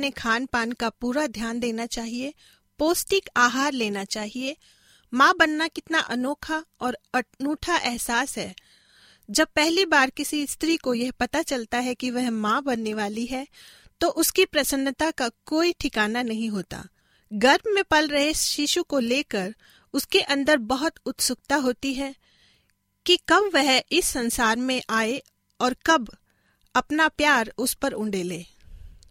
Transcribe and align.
अपने 0.00 0.10
खान 0.10 0.44
पान 0.46 0.70
का 0.72 0.88
पूरा 0.90 1.26
ध्यान 1.26 1.58
देना 1.60 1.84
चाहिए, 1.86 2.32
पौष्टिक 2.80 3.28
आहार 3.36 3.72
लेना 3.72 4.04
चाहिए। 4.04 4.56
माँ 5.12 5.32
बनना 5.38 5.66
कितना 5.68 5.98
अनोखा 6.10 6.62
और 6.80 6.96
अनूठा 7.14 7.76
एहसास 7.76 8.36
है। 8.38 8.54
जब 9.28 9.48
पहली 9.56 9.84
बार 9.84 10.10
किसी 10.10 10.46
स्त्री 10.46 10.76
को 10.76 10.94
यह 10.94 11.10
पता 11.20 11.42
चलता 11.42 11.78
है 11.78 11.94
कि 11.94 12.10
वह 12.10 12.30
माँ 12.30 12.62
बनने 12.62 12.94
वाली 12.94 13.24
है 13.26 13.46
तो 14.00 14.08
उसकी 14.22 14.44
प्रसन्नता 14.44 15.10
का 15.10 15.28
कोई 15.46 15.72
ठिकाना 15.80 16.22
नहीं 16.22 16.48
होता। 16.50 16.84
गर्भ 17.30 17.68
में 17.68 17.82
पल 17.84 18.08
रहे 18.08 18.32
शिशु 18.34 18.82
को 18.82 18.98
लेकर 18.98 19.54
उसके 19.94 20.20
अंदर 20.28 20.56
बहुत 20.72 20.94
उत्सुकता 21.06 21.56
होती 21.56 21.92
है 21.94 22.14
कि 23.06 23.18
कब 23.28 23.50
वह 23.54 23.82
इस 23.92 24.06
संसार 24.06 24.56
में 24.56 24.80
आए 24.90 25.20
और 25.60 25.76
कब 25.86 26.08
अपना 26.74 27.08
प्यार 27.08 27.52
उस 27.58 27.74
पर 27.74 27.92
उंडेले। 27.94 28.44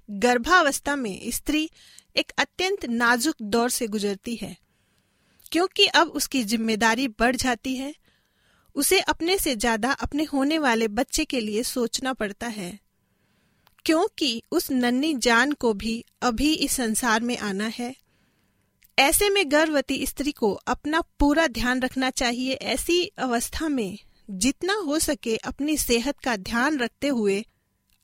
गर्भावस्था 0.09 0.95
में 0.95 1.31
स्त्री 1.31 1.69
एक 2.15 2.31
अत्यंत 2.39 2.85
नाजुक 2.87 3.35
दौर 3.43 3.69
से 3.69 3.87
गुजरती 3.87 4.35
है, 4.35 4.55
क्योंकि 5.51 5.85
अब 5.87 6.07
उसकी 6.09 6.43
ज़िम्मेदारी 6.45 7.07
बढ़ 7.09 7.35
जाती 7.35 7.75
है। 7.75 7.93
उसे 8.75 8.99
अपने 9.01 9.37
से 9.37 9.55
ज़्यादा 9.55 9.91
अपने 9.93 10.23
होने 10.23 10.57
वाले 10.59 10.87
बच्चे 10.89 11.25
के 11.25 11.39
लिए 11.41 11.63
सोचना 11.65 12.13
पड़ता 12.13 12.47
है, 12.47 12.79
क्योंकि 13.85 14.41
उस 14.51 14.69
नन्ही 14.71 15.13
जान 15.15 15.51
को 15.53 15.73
भी 15.75 16.03
अभी 16.21 16.53
इस 16.53 16.71
संसार 16.73 17.21
में 17.21 17.37
आना 17.39 17.67
है। 17.69 17.93
ऐसे 18.97 19.29
में 19.29 19.43
गर्भवती 19.51 20.05
स्त्री 20.05 20.31
को 20.31 20.51
अपना 20.67 21.01
पूरा 21.19 21.47
ध्यान 21.49 21.81
रखना 21.81 22.09
चाहिए 22.11 22.53
ऐसी 22.53 23.03
अवस्था 23.19 23.69
में 23.69 23.97
जितना 24.29 24.73
हो 24.77 24.99
सके 24.99 25.35
अपनी 25.37 25.77
सेहत 25.77 26.19
का 26.19 26.35
ध्यान 26.37 26.77
रखते 26.79 27.07
हुए 27.09 27.43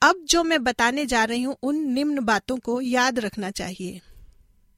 अब 0.02 0.26
जो 0.30 0.44
मैं 0.44 0.64
बताने 0.64 1.06
जा 1.06 1.24
रही 1.24 1.42
हूँ, 1.42 1.56
उन 1.64 1.76
निम्न 1.94 2.24
बातों 2.26 2.58
को 2.58 2.80
याद 2.82 3.20
रखना 3.20 3.52
चाहिए। 3.52 4.02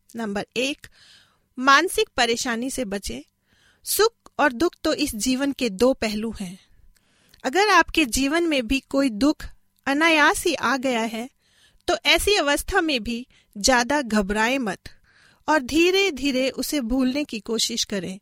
नंबर 0.09 0.45
एक, 0.57 0.87
मानसिक 1.57 2.09
परेशानी 2.17 2.69
से 2.69 2.85
बचे। 2.85 3.23
सुख 3.85 4.31
और 4.39 4.53
दुख 4.53 4.75
तो 4.83 4.93
इस 4.95 5.15
जीवन 5.15 5.51
के 5.51 5.69
दो 5.69 5.91
पहलू 5.93 6.33
हैं। 6.39 6.57
अगर 7.43 7.69
आपके 7.69 8.05
जीवन 8.07 8.43
में 8.43 8.67
भी 8.67 8.79
कोई 8.89 9.09
दुख 9.09 9.45
अनायास 9.87 10.43
ही 10.43 10.53
आ 10.53 10.75
गया 10.77 11.01
है 11.01 11.29
तो 11.87 11.95
ऐसी 12.05 12.35
अवस्था 12.35 12.81
में 12.81 12.99
भी 13.03 13.25
ज़्यादा 13.55 14.01
घबराए 14.01 14.57
मत 14.57 14.89
और 15.47 15.59
धीरे 15.63 16.09
धीरे 16.11 16.49
उसे 16.51 16.81
भूलने 16.83 17.23
की 17.23 17.39
कोशिश 17.39 17.83
करें। 17.83 18.19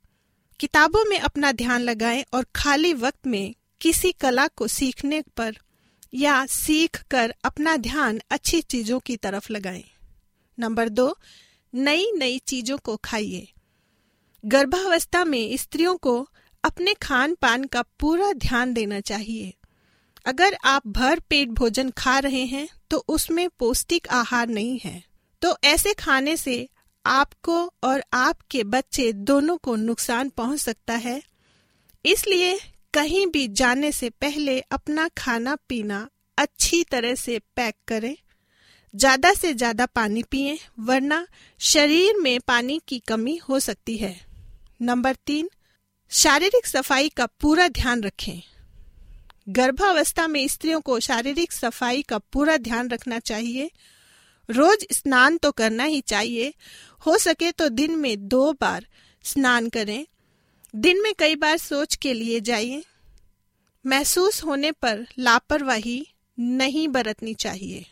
किताबों 0.59 1.03
में 1.05 1.17
अपना 1.19 1.51
ध्यान 1.53 1.81
लगाएँ 1.81 2.23
और 2.33 2.45
खाली 2.55 2.93
वक्त 2.95 3.27
में 3.27 3.55
किसी 3.81 4.11
कला 4.11 4.47
को 4.47 4.67
सीखने 4.67 5.21
पर 5.37 5.57
या 6.15 6.45
सीख 6.45 7.01
कर 7.11 7.33
अपना 7.43 7.75
ध्यान 7.77 8.19
अच्छी 8.29 8.61
चीज़ों 8.61 8.99
की 8.99 9.15
तरफ़ 9.17 9.51
लगाएँ। 9.53 9.83
नंबर 10.57 10.89
दो 10.89 11.17
नई 11.73 12.11
नई 12.11 12.37
चीज़ों 12.39 12.77
को 12.77 12.95
खाइए। 12.95 13.47
गर्भावस्था 14.43 15.23
में 15.25 15.57
स्त्रियों 15.57 15.95
को 15.97 16.27
अपने 16.63 16.93
खान 16.93 17.35
पान 17.35 17.63
का 17.63 17.81
पूरा 17.99 18.31
ध्यान 18.33 18.73
देना 18.73 18.99
चाहिए। 18.99 19.53
अगर 20.25 20.57
आप 20.65 20.87
भर 20.87 21.19
पेट 21.19 21.49
भोजन 21.49 21.89
खा 21.89 22.17
रहे 22.19 22.45
हैं 22.45 22.67
तो 22.91 23.03
उसमें 23.07 23.49
पौष्टिक 23.49 24.07
आहार 24.07 24.47
नहीं 24.47 24.79
है। 24.83 25.03
तो 25.41 25.57
ऐसे 25.63 25.93
खाने 25.93 26.37
से 26.37 26.67
आपको 27.05 27.57
और 27.83 28.03
आपके 28.13 28.63
बच्चे 28.63 29.11
दोनों 29.13 29.57
को 29.57 29.75
नुकसान 29.75 30.29
पहुँच 30.29 30.59
सकता 30.59 30.93
है। 30.93 31.21
इसलिए 32.05 32.57
कहीं 32.95 33.25
भी 33.27 33.47
जाने 33.47 33.91
से 33.91 34.09
पहले 34.09 34.59
अपना 34.71 35.07
खाना 35.17 35.55
पीना 35.69 36.07
अच्छी 36.37 36.83
तरह 36.83 37.15
से 37.15 37.39
पैक 37.55 37.75
करें। 37.87 38.15
ज़्यादा 38.93 39.33
से 39.33 39.53
ज़्यादा 39.53 39.85
पानी 39.85 40.23
पिए, 40.23 40.57
वरना 40.79 41.25
शरीर 41.59 42.17
में 42.17 42.39
पानी 42.39 42.79
की 42.87 42.99
कमी 42.99 43.35
हो 43.49 43.59
सकती 43.59 43.97
है। 43.97 44.15
नंबर 44.81 45.15
तीन, 45.25 45.49
शारीरिक 46.11 46.67
सफ़ाई 46.67 47.09
का 47.09 47.25
पूरा 47.41 47.67
ध्यान 47.67 48.03
रखें। 48.03 48.41
गर्भावस्था 49.49 50.27
में 50.27 50.47
स्त्रियों 50.47 50.81
को 50.81 50.99
शारीरिक 50.99 51.51
सफ़ाई 51.51 52.01
का 52.01 52.17
पूरा 52.17 52.57
ध्यान 52.57 52.89
रखना 52.89 53.19
चाहिए। 53.19 53.69
रोज 54.49 54.85
स्नान 54.91 55.37
तो 55.37 55.51
करना 55.51 55.83
ही 55.83 56.01
चाहिए। 56.01 56.53
हो 57.01 57.17
सके 57.17 57.51
तो 57.51 57.69
दिन 57.69 57.95
में 57.95 58.27
दो 58.27 58.51
बार 58.53 58.85
स्नान 59.25 59.69
करें। 59.69 60.05
दिन 60.75 61.01
में 61.01 61.13
कई 61.19 61.35
बार 61.35 61.57
सोच 61.57 61.95
के 61.95 62.13
लिए 62.13 62.39
जाइए 62.41 62.83
महसूस 63.85 64.43
होने 64.43 64.71
पर 64.71 65.05
लापरवाही 65.19 66.07
नहीं 66.39 66.87
बरतनी 66.87 67.33
चाहिए 67.33 67.85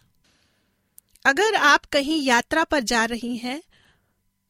अगर 1.26 1.56
आप 1.56 1.86
कहीं 1.86 2.22
यात्रा 2.24 2.64
पर 2.64 2.80
जा 2.80 3.06
रही 3.06 3.38
हैं 3.38 3.64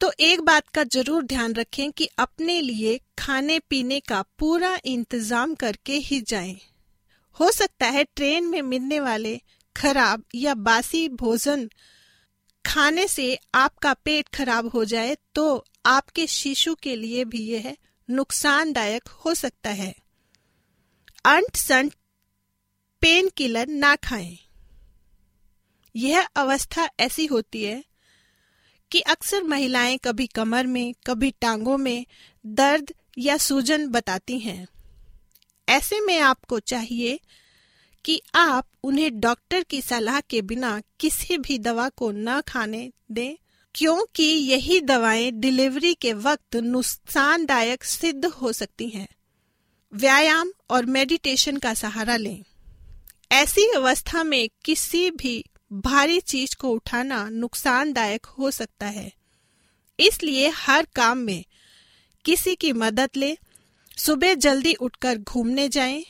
तो 0.00 0.12
एक 0.20 0.40
बात 0.40 0.68
का 0.68 0.84
ज़रूर 0.84 1.22
ध्यान 1.22 1.54
रखें 1.54 1.92
कि 1.92 2.08
अपने 2.18 2.60
लिए 2.60 3.00
खाने 3.18 3.58
पीने 3.58 4.00
का 4.00 4.22
पूरा 4.38 4.78
इंतज़ाम 4.84 5.54
करके 5.54 5.92
ही 5.92 6.20
जाएँ। 6.20 6.56
हो 7.40 7.50
सकता 7.50 7.86
है 7.86 8.04
ट्रेन 8.04 8.44
में 8.44 8.62
मिलने 8.62 9.00
वाले 9.00 9.40
खराब 9.76 10.24
या 10.34 10.54
बासी 10.54 11.08
भोजन 11.08 11.70
खाने 12.66 13.08
से 13.08 13.38
आपका 13.54 13.94
पेट 13.94 14.28
खराब 14.28 14.68
हो 14.68 14.84
जाए 14.84 15.16
तो 15.34 15.64
आपके 15.86 16.26
शिशु 16.26 16.74
के 16.74 16.96
लिए 16.96 17.24
भी 17.24 17.38
यह 17.38 17.76
नुकसानदायक 18.10 19.08
हो 19.08 19.34
सकता 19.34 19.70
है। 19.70 19.94
अंट 21.24 21.56
संट 21.56 21.94
पेन 23.00 23.28
किलर 23.28 23.66
ना 23.66 23.96
खाएँ। 23.96 24.38
यह 25.96 26.28
अवस्था 26.36 26.90
ऐसी 27.00 27.26
होती 27.26 27.64
है 27.64 27.84
कि 28.92 29.00
अक्सर 29.00 29.42
महिलाएँ 29.42 29.98
कभी 29.98 30.26
कमर 30.26 30.66
में, 30.66 30.94
कभी 31.06 31.30
टांगों 31.30 31.76
में 31.76 32.06
दर्द 32.46 32.94
या 33.18 33.36
सूजन 33.36 33.88
बताती 33.88 34.38
हैं। 34.38 34.68
ऐसे 35.68 36.00
में 36.00 36.20
आपको 36.20 36.60
चाहिए 36.60 37.20
कि 38.04 38.22
आप 38.34 38.68
उन्हें 38.84 39.20
डॉक्टर 39.20 39.62
की 39.62 39.82
सलाह 39.82 40.20
के 40.20 40.42
बिना 40.42 40.82
किसी 41.00 41.38
भी 41.38 41.58
दवा 41.58 41.88
को 41.88 42.10
न 42.10 42.40
खाने 42.40 42.92
दें 43.10 43.36
क्योंकि 43.74 44.22
यही 44.22 44.80
दवाएँ 44.80 45.30
डिलीवरी 45.30 45.94
के 45.94 46.12
वक्त 46.12 46.56
नुकसानदायक 46.56 47.84
सिद्ध 47.84 48.24
हो 48.24 48.52
सकती 48.52 48.88
हैं। 48.88 49.08
व्यायाम 49.94 50.52
और 50.70 50.86
मेडिटेशन 50.86 51.56
का 51.56 51.74
सहारा 51.74 52.16
लें। 52.16 52.44
ऐसी 53.32 53.72
अवस्था 53.76 54.24
में 54.24 54.50
किसी 54.64 55.10
भी 55.10 55.44
भारी 55.72 56.20
चीज़ 56.20 56.56
को 56.56 56.68
उठाना 56.68 57.28
नुकसानदायक 57.28 58.26
हो 58.26 58.50
सकता 58.50 58.86
है। 58.86 59.12
इसलिए 60.00 60.48
हर 60.48 60.86
काम 60.94 61.18
में 61.18 61.44
किसी 62.24 62.54
की 62.54 62.72
मदद 62.72 63.10
लें 63.16 63.36
सुबह 63.98 64.34
जल्दी 64.34 64.74
उठकर 64.74 65.18
घूमने 65.18 65.68
जाएँ, 65.68 66.04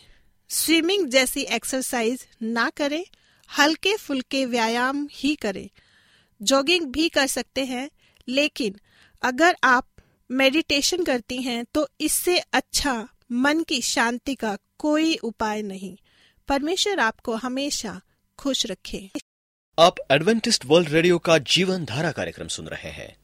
स्विमिंग 0.49 1.09
जैसी 1.09 1.41
एक्सरसाइज 1.41 2.27
ना 2.43 2.71
करें 2.71 3.05
हल्के 3.59 3.97
फुल्के 3.97 4.47
व्यायाम 4.47 5.09
ही 5.13 5.35
करें। 5.35 5.71
जॉगिंग 6.41 6.87
भी 6.87 7.09
कर 7.09 7.27
सकते 7.27 7.65
हैं 7.65 7.89
लेकिन 8.29 8.79
अगर 9.23 9.57
आप 9.65 9.89
मेडिटेशन 10.31 11.05
करती 11.05 11.43
हैं 11.43 11.65
तो 11.75 11.89
इससे 12.01 12.39
अच्छा 12.39 13.09
मन 13.33 13.63
की 13.63 13.81
शांति 13.83 14.35
का 14.35 14.57
कोई 14.79 15.17
उपाय 15.17 15.63
नहीं। 15.63 15.97
परमेश्वर 16.49 17.01
आपको 17.01 17.35
हमेशा 17.35 18.01
खुश 18.39 18.67
रखे। 18.67 19.11
आप 19.79 19.95
एडवेंटिस्ट 20.11 20.65
वर्ल्ड 20.65 20.89
रेडियो 20.89 21.19
का 21.19 21.39
जीवन 21.39 21.85
धारा 21.85 22.13
कार्यक्रम 22.13 22.49
सुन 22.49 22.67
रहे 22.67 22.91
हैं। 22.91 23.17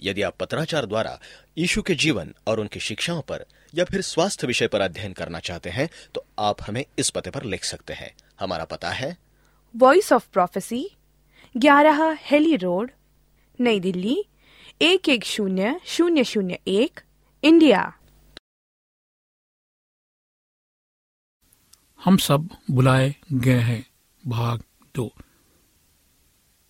यदि 0.00 0.22
आप 0.22 0.36
पत्राचार 0.36 0.86
द्वारा 0.86 1.18
यीशु 1.58 1.82
के 1.82 1.94
जीवन 1.94 2.34
और 2.46 2.60
उनकी 2.60 2.80
शिक्षाओं 2.80 3.22
पर 3.22 3.44
या 3.74 3.84
फिर 3.84 4.02
स्वास्थ्य 4.02 4.46
विषय 4.46 4.68
पर 4.68 4.80
अध्ययन 4.80 5.12
करना 5.12 5.40
चाहते 5.40 5.70
हैं 5.70 5.88
तो 6.14 6.24
आप 6.38 6.62
हमें 6.62 6.84
इस 6.98 7.10
पते 7.10 7.30
पर 7.30 7.44
लिख 7.44 7.64
सकते 7.64 7.92
हैं। 7.92 8.14
हमारा 8.40 8.64
पता 8.64 8.90
है 8.90 9.16
वॉइस 9.76 10.12
ऑफ़ 10.12 10.28
प्रोफेसी 10.32 10.88
ग्यारह 11.56 12.18
हेली 12.20 12.56
रोड, 12.56 12.90
नई 13.60 13.80
दिल्ली, 13.80 14.24
एक 14.82 15.08
एक 15.08 15.24
शून्य 15.24 15.80
शून्य 15.86 16.24
शून्य 16.24 16.58
एक, 16.66 17.00
इंडिया। 17.44 17.98
हम 22.04 22.16
सब 22.16 22.48
बुलाए 22.70 23.16
गए 23.32 23.58
हैं 23.58 23.86
भाग 24.26 24.62
दो। 24.94 25.12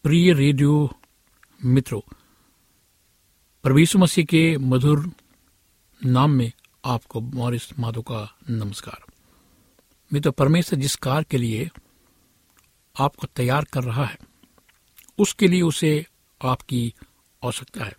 प्रिय 0.03 0.33
रेडियो 0.33 0.91
मित्रों 1.65 2.01
प्रवीषु 3.63 3.99
मसीह 3.99 4.25
के 4.25 4.57
मधुर 4.59 5.11
नाम 6.05 6.31
में 6.31 6.53
आपको 6.85 7.21
मॉरिस 7.21 7.79
माधो 7.79 8.03
का 8.03 8.39
नमस्कार। 8.51 9.03
मित्र, 10.13 10.31
परमेश्वर 10.31 10.79
जिस 10.79 10.97
कार 10.97 11.23
के 11.23 11.39
लिए 11.39 11.71
आपको 13.01 13.27
तैयार 13.27 13.65
कर 13.65 13.83
रहा 13.83 14.05
है 14.05 14.34
उसके 15.19 15.49
लिए 15.49 15.63
उसे 15.63 16.07
आपकी 16.41 16.95
आवश्यकता 17.45 17.85
है। 17.85 17.97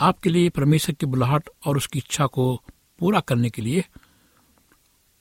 आपके 0.00 0.30
लिए 0.30 0.48
परमेश्वर 0.48 0.94
की 0.94 1.06
बुलाहट 1.06 1.48
और 1.66 1.76
उसकी 1.76 1.98
इच्छा 1.98 2.26
को 2.26 2.62
पूरा 2.98 3.20
करने 3.20 3.50
के 3.50 3.62
लिए 3.62 3.84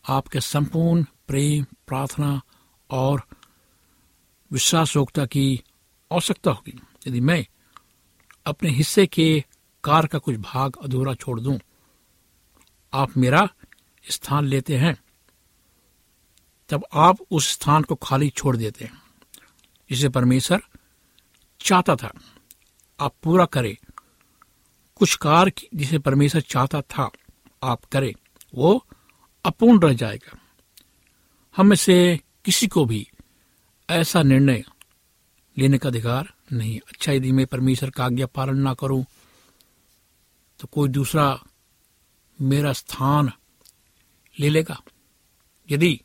आपके 0.05 0.39
संपूर्ण 0.39 1.03
प्रेम 1.27 1.63
प्रार्थना 1.87 2.41
और 2.89 3.21
विश्वासयोग्यता 4.51 5.25
की 5.25 5.61
आवश्यकता 6.11 6.51
होगी। 6.51 6.79
यदि 7.07 7.19
मैं 7.19 7.45
अपने 8.45 8.69
हिस्से 8.69 9.07
के 9.07 9.43
कार 9.83 10.07
का 10.07 10.19
कुछ 10.19 10.35
भाग 10.35 10.75
अधूरा 10.83 11.13
छोड़ 11.13 11.39
दूँ, 11.39 11.59
आप 12.93 13.17
मेरा 13.17 13.47
स्थान 14.03 14.45
लेते 14.45 14.77
हैं 14.77 14.95
तब 16.69 16.85
आप 16.93 17.17
उस 17.31 17.49
स्थान 17.49 17.83
को 17.83 17.95
खाली 17.95 18.29
छोड़ 18.29 18.55
देते 18.57 18.85
हैं। 18.85 19.04
जिसे 19.89 20.09
परमेश्वर 20.09 20.61
चाहता 21.59 21.95
था। 21.95 22.11
आप 22.99 23.13
पूरा 23.23 23.45
करें। 23.45 23.75
कुछ 24.95 25.15
कार 25.15 25.51
जिसे 25.75 25.99
परमेश्वर 25.99 26.41
चाहता 26.41 26.81
था 26.81 27.09
आप 27.63 27.85
करें, 27.85 28.13
वो 28.55 28.85
अपूर्ण 29.45 29.79
रह 29.79 29.93
जाएगा। 29.93 30.37
हम 31.55 31.67
में 31.67 31.75
से 31.75 32.19
किसी 32.45 32.67
को 32.67 32.85
भी 32.85 33.07
ऐसा 33.89 34.23
निर्णय 34.23 34.63
लेने 35.57 35.77
का 35.77 35.89
अधिकार 35.89 36.33
नहीं। 36.53 36.79
अच्छा 36.87 37.11
यदि 37.11 37.31
मैं 37.31 37.45
परमेश्वर 37.45 37.89
का 37.89 38.05
आज्ञा 38.05 38.25
पालन 38.25 38.57
ना 38.57 38.73
करूँ 38.73 39.05
तो 40.59 40.67
कोई 40.67 40.89
दूसरा 40.89 41.43
मेरा 42.41 42.73
स्थान 42.73 43.31
ले 44.39 44.49
लेगा। 44.49 44.81
यदि 45.71 46.01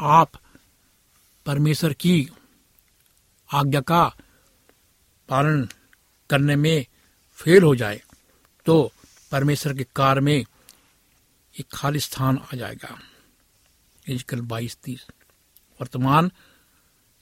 आप 0.00 0.32
परमेश्वर 1.46 1.92
की 1.92 2.28
आज्ञा 3.52 3.80
का 3.80 4.04
पालन 5.28 5.68
करने 6.30 6.56
में 6.56 6.86
फेल 7.38 7.62
हो 7.62 7.74
जाए 7.76 8.00
तो 8.66 8.92
परमेश्वर 9.32 9.74
के 9.74 9.84
कार 9.96 10.20
में 10.20 10.34
एक 10.34 11.66
खाली 11.74 12.00
स्थान 12.00 12.38
आ 12.38 12.56
जाएगा। 12.56 12.98
एजकल 14.06 14.40
बाईस 14.40 14.76
तीस। 14.76 15.06
वर्तमान 15.80 16.30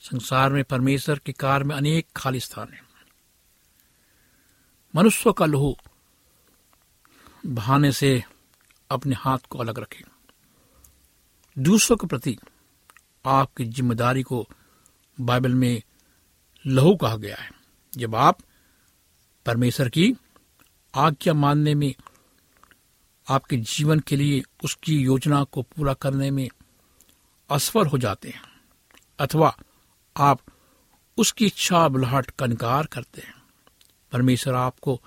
संसार 0.01 0.53
में 0.53 0.63
परमेश्वर 0.63 1.19
के 1.19 1.31
कार 1.31 1.63
में 1.63 1.75
अनेक 1.75 2.07
खाली 2.15 2.39
स्थान 2.39 2.73
हैं। 2.73 2.81
मनुष्य 4.93 5.33
का 5.37 5.45
लहू 5.45 5.75
बहाने 7.45 7.91
से 7.91 8.23
अपने 8.89 9.15
हाथ 9.15 9.45
को 9.49 9.59
अलग 9.59 9.79
रखें। 9.79 10.03
दूसरों 11.57 11.97
के 11.97 12.07
प्रति 12.07 12.37
आपकी 13.25 13.65
ज़िम्मेदारी 13.65 14.23
को 14.23 14.47
बाइबल 15.17 15.53
में 15.53 15.81
लहू 16.65 16.95
कहा 16.95 17.15
गया 17.15 17.35
है। 17.35 17.49
जब 17.93 18.15
आप 18.15 18.39
परमेश्वर 19.45 19.89
की 19.89 20.13
आज्ञा 20.93 21.33
मानने 21.33 21.73
में, 21.75 21.93
आपके 23.27 23.57
जीवन 23.57 23.99
के 23.99 24.15
लिए 24.15 24.41
उसकी 24.63 24.97
योजना 24.97 25.43
को 25.43 25.61
पूरा 25.61 25.93
करने 25.93 26.31
में 26.31 26.47
असफल 27.49 27.85
हो 27.85 27.97
जाते 27.97 28.29
हैं, 28.29 28.41
अथवा 29.19 29.55
आप 30.15 30.39
उसकी 31.17 31.45
इच्छा 31.45 31.87
बुलाहट 31.87 32.29
का 32.29 32.45
इनकार 32.45 32.85
करते 32.85 33.21
हैं, 33.21 33.33
परमेश्वर 34.11 34.53
आपको 34.53 35.01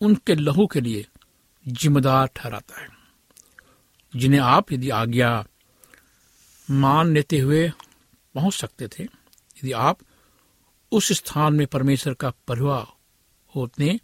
उनके 0.00 0.34
लहू 0.34 0.66
के 0.66 0.80
लिए 0.80 1.06
जिम्मेदार 1.68 2.26
ठहराता 2.26 2.80
है, 2.80 2.88
जिन्हें 4.14 4.40
आप 4.40 4.72
यदि 4.72 4.90
आज्ञा 4.90 5.44
मान 6.68 7.12
लेते 7.14 7.38
हुए 7.38 7.70
पहुँच 8.34 8.54
सकते 8.54 8.88
थे, 8.88 9.02
यदि 9.02 9.72
आप 9.72 9.98
उस 10.92 11.12
स्थान 11.12 11.54
में 11.54 11.66
परमेश्वर 11.66 12.14
का 12.14 12.30
परिवार 12.30 12.86
होने 13.56 14.00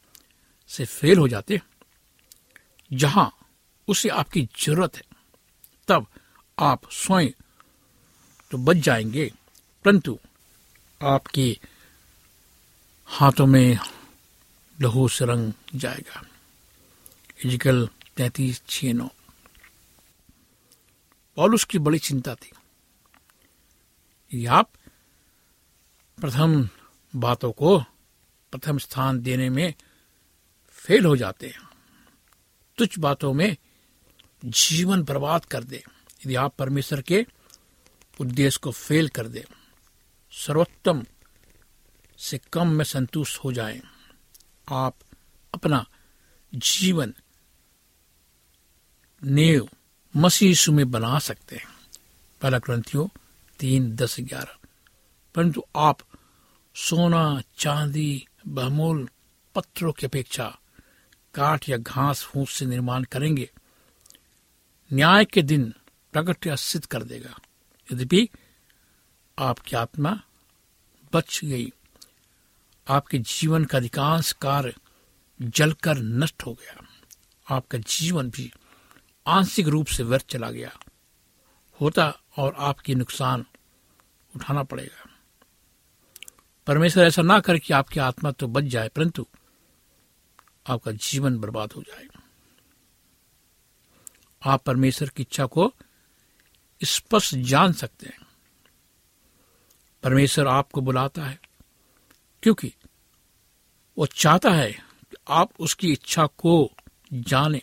से 0.68 0.84
फेल 0.84 1.18
हो 1.18 1.28
जाते 1.28 1.60
जहाँ 2.92 3.36
उसे 3.88 4.08
आपकी 4.08 4.48
ज़रूरत 4.60 4.96
है, 4.96 5.02
तब 5.88 6.06
आप 6.58 6.90
स्वयं 6.90 7.30
तो 8.50 8.58
बच 8.58 8.76
जाएँगे। 8.76 9.32
परंतु 9.84 10.18
आपके 11.02 11.58
हाथों 13.06 13.46
में 13.46 13.78
लहू 14.80 15.08
से 15.08 15.24
रंग 15.24 15.52
जाएगा। 15.74 16.22
इजिकल 17.44 17.88
तैतीस 18.16 18.62
छ 18.68 18.84
नौ। 18.84 19.08
पॉलुस 21.36 21.66
बड़ी 21.76 21.98
चिंता 21.98 22.34
थी। 22.34 24.46
आप 24.46 24.70
प्रथम 26.20 26.68
बातों 27.18 27.52
को 27.52 27.78
प्रथम 28.52 28.78
स्थान 28.78 29.20
देने 29.20 29.50
में 29.50 29.74
फेल 30.70 31.04
हो 31.04 31.16
जाते 31.16 31.48
हैं। 31.48 31.68
तुच्छ 32.78 32.98
बातों 32.98 33.32
में 33.32 33.56
जीवन 34.44 35.02
बर्बाद 35.02 35.44
कर 35.44 35.64
दे। 35.64 35.84
यदि 36.26 36.34
आप 36.34 36.54
परमेश्वर 36.56 37.02
के 37.02 37.26
उद्देश्य 38.20 38.60
को 38.62 38.70
फेल 38.72 39.08
कर 39.08 39.28
दे 39.28 39.46
सर्वोत्तम 40.32 41.04
से 42.18 42.38
कम 42.38 42.68
में 42.68 42.84
संतुष्ट 42.84 43.38
हो 43.38 43.52
जाएँ, 43.52 43.82
आप 44.68 44.94
अपना 45.54 45.86
जीवन 46.54 47.14
नेव 49.24 49.68
मसीह 50.16 50.72
में 50.72 50.90
बना 50.90 51.18
सकते 51.18 51.56
हैं। 51.56 51.66
पहला 52.42 52.58
ग्रंथियों 52.58 53.08
तीन 53.58 53.96
दस 53.96 54.16
ग्यारह। 54.20 54.56
परंतु 55.34 55.64
आप 55.76 55.98
सोना, 56.80 57.42
चांदी, 57.58 58.26
बहुमूल, 58.46 59.08
पत्थरों 59.54 59.92
की 59.92 60.06
अपेक्षा 60.06 60.58
काठ 61.34 61.68
या 61.68 61.76
घास 61.76 62.22
फूस 62.22 62.50
से 62.50 62.66
निर्माण 62.66 63.04
करेंगे। 63.04 63.50
न्याय 64.92 65.24
के 65.24 65.42
दिन 65.42 65.74
प्रकट 66.12 66.46
या 66.46 66.56
सिद्ध 66.56 66.86
कर 66.86 67.02
देगा। 67.02 67.38
यद्यपि 67.92 68.28
आपकी 69.38 69.76
आत्मा 69.76 70.20
बच 71.12 71.40
गई। 71.44 71.72
आपके 72.88 73.18
जीवन 73.18 73.64
का 73.64 73.78
अधिकांश 73.78 74.32
कार्य 74.32 74.74
जलकर 75.42 75.98
नष्ट 75.98 76.46
हो 76.46 76.52
गया। 76.54 76.88
आपका 77.56 77.78
जीवन 77.78 78.30
भी 78.30 78.52
आंशिक 79.26 79.66
रूप 79.68 79.86
से 79.86 80.02
व्यर्थ 80.02 80.26
चला 80.26 80.50
गया। 80.50 80.78
होता 81.80 82.20
और 82.36 82.54
आपकी 82.58 82.94
नुकसान 82.94 83.44
उठाना 84.36 84.62
पड़ेगा। 84.62 85.07
परमेश्वर 86.68 87.04
ऐसा 87.04 87.22
ना 87.22 87.38
करे 87.40 87.58
कि 87.58 87.72
आपकी 87.72 88.00
आत्मा 88.00 88.30
तो 88.30 88.46
बच 88.46 88.64
जाए, 88.64 88.88
परंतु 88.88 89.26
आपका 90.66 90.92
जीवन 90.92 91.38
बर्बाद 91.38 91.72
हो 91.72 91.82
जाए। 91.82 92.06
आप 94.42 94.62
परमेश्वर 94.62 95.08
की 95.08 95.22
इच्छा 95.22 95.46
को 95.46 95.72
स्पष्ट 96.80 97.34
जान 97.34 97.72
सकते 97.72 98.06
हैं। 98.06 98.26
परमेश्वर 100.02 100.46
आपको 100.46 100.80
बुलाता 100.80 101.24
है, 101.24 101.38
क्योंकि 102.42 102.72
वो 103.96 104.06
चाहता 104.06 104.50
है 104.50 104.70
कि 104.72 105.16
आप 105.28 105.50
उसकी 105.60 105.92
इच्छा 105.92 106.26
को 106.26 106.72
जाने। 107.12 107.62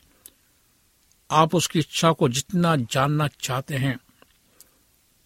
आप 1.29 1.55
उसकी 1.55 1.79
इच्छा 1.79 2.11
को 2.11 2.29
जितना 2.29 2.75
जानना 2.75 3.27
चाहते 3.27 3.75
हैं, 3.75 3.97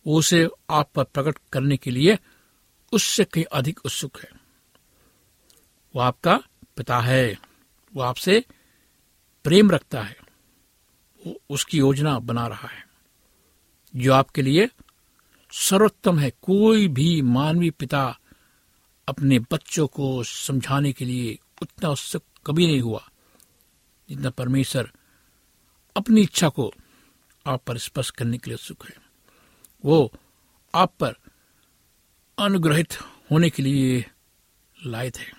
उसे 0.06 0.48
आप 0.70 0.92
पर 0.96 1.04
प्रकट 1.04 1.38
करने 1.54 1.78
के 1.78 1.92
लिए 1.92 2.18
उससे 2.92 3.24
कहीं 3.24 3.44
अधिक 3.44 3.80
उत्सुक 3.86 4.20
है। 4.20 4.30
वो 5.96 6.02
आपका 6.02 6.44
पिता 6.78 7.00
है। 7.00 7.40
वो 7.94 8.02
आपसे 8.02 8.46
प्रेम 9.44 9.72
रखता 9.72 10.04
है। 10.04 10.18
वो 11.28 11.42
उसकी 11.50 11.78
योजना 11.78 12.20
बना 12.20 12.48
रहा 12.48 12.68
है। 12.68 12.88
जो 13.96 14.14
आपके 14.14 14.42
लिए 14.42 14.70
सर्वोत्तम 15.52 16.20
है। 16.20 16.32
कोई 16.42 16.88
भी 16.88 17.22
मानवीय 17.22 17.72
पिता 17.72 18.20
अपने 19.08 19.40
बच्चों 19.40 19.88
को 19.88 20.24
समझाने 20.24 20.94
के 20.94 21.06
लिए 21.06 21.40
उतना 21.62 21.90
उत्सुक 21.90 22.24
कभी 22.46 22.68
नहीं 22.68 22.82
हुआ 22.82 23.10
जितना 24.10 24.30
परमेश्वर 24.30 24.92
अपनी 25.98 26.22
इच्छा 26.22 26.50
को 26.50 26.74
आप 27.48 27.64
पर 27.64 27.78
स्पष्ट 27.78 28.16
करने 28.16 28.38
के 28.38 28.50
लिए 28.50 28.56
उत्सुक 28.56 28.86
है। 28.86 28.98
वो 29.86 30.12
आप 30.76 30.94
पर 31.00 31.16
अनुग्रहित 32.40 32.94
होने 33.32 33.50
के 33.50 33.64
लिए 33.64 34.06
लायक 34.86 35.18
है 35.18 35.32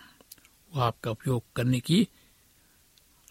वो 0.75 0.81
आपका 0.81 1.11
उपयोग 1.11 1.43
करने 1.57 1.81
की 1.81 2.09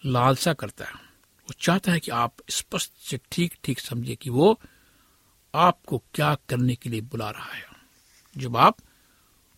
लालसा 0.06 0.54
करता 0.54 0.86
है। 0.86 0.94
वो 0.94 1.54
चाहता 1.60 1.92
है 1.92 2.00
कि 2.00 2.12
आप 2.12 2.36
स्पष्ट 2.50 2.92
से 3.02 3.20
ठीक 3.32 3.54
ठीक 3.64 3.80
समझे 3.80 4.16
कि 4.16 4.30
वो 4.30 4.60
आपको 5.56 6.04
क्या 6.14 6.36
करने 6.50 6.76
के 6.76 6.90
लिए 6.90 7.02
बुला 7.02 7.30
रहा 7.30 7.54
है। 7.54 7.66
जब 8.38 8.58
आप 8.58 8.78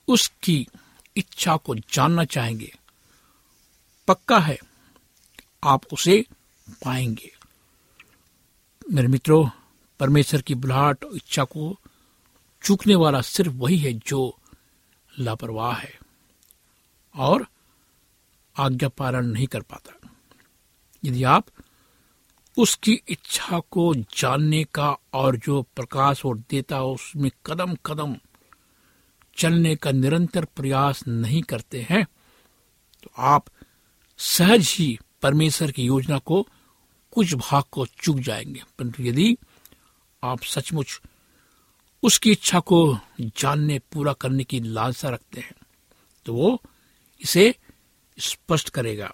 उसकी 0.08 0.68
इच्छा 1.18 1.58
को 1.58 1.76
जानना 1.76 2.26
चाहेंगे, 2.26 2.74
पक्का 4.08 4.40
है 4.40 4.58
आप 5.64 5.86
उसे 5.94 6.26
पाएँगे। 6.86 7.32
मेरे 8.92 9.08
मित्रों, 9.08 9.50
परमेश्वर 10.00 10.42
की 10.42 10.56
बुलाहट 10.56 11.04
इच्छा 11.16 11.44
को 11.44 11.80
चूकने 12.64 12.96
वाला 12.96 13.22
सिर्फ़ 13.22 13.54
वही 13.54 13.78
है 13.78 13.94
जो 13.94 14.40
लापरवाह 15.20 15.76
है 15.76 16.00
और 17.16 17.48
आज्ञा 18.58 18.90
पालन 18.90 19.26
नहीं 19.26 19.48
कर 19.48 19.62
पाता। 19.62 20.10
यदि 21.04 21.24
आप 21.24 21.46
उसकी 22.58 22.94
इच्छा 23.08 23.60
को 23.60 23.96
जानने 23.96 24.64
का 24.64 24.98
और 25.14 25.38
जो 25.38 25.62
प्रकाश 25.62 26.26
और 26.26 26.38
देता 26.38 26.78
हो, 26.78 26.94
उसमें 26.94 27.32
कदम 27.46 27.76
कदम 27.86 28.16
चलने 29.38 29.76
का 29.76 29.92
निरंतर 29.92 30.46
प्रयास 30.46 31.08
नहीं 31.08 31.42
करते 31.42 31.88
हैं 31.90 32.06
तो 33.04 33.12
आप 33.18 33.46
सहज 34.18 34.76
ही 34.80 35.00
परमेश्वर 35.22 35.72
की 35.72 35.84
योजना 35.84 36.18
को, 36.18 36.48
कुछ 37.12 37.34
भाग 37.34 37.64
को 37.72 37.86
चूक 37.86 38.18
जाएँगे। 38.18 38.64
परंतु 38.80 39.04
यदि 39.04 39.38
आप 40.24 40.44
सचमुच 40.44 41.02
उसकी 42.04 42.32
इच्छा 42.32 42.60
को 42.60 42.98
जानने, 43.20 43.80
पूरा 43.80 44.14
करने 44.14 44.44
की 44.44 44.60
लालसा 44.60 45.10
रखते 45.10 45.42
हैं। 45.42 45.56
तो 46.26 46.34
वो 46.34 46.62
इसे 47.22 47.56
स्पष्ट 48.18 48.70
करेगा। 48.70 49.14